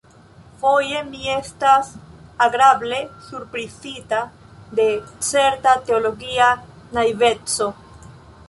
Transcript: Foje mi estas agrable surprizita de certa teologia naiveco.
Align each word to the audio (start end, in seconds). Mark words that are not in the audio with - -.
Foje 0.61 1.01
mi 1.09 1.19
estas 1.33 1.91
agrable 2.45 3.01
surprizita 3.27 4.23
de 4.81 4.89
certa 5.31 5.79
teologia 5.91 6.49
naiveco. 6.99 7.73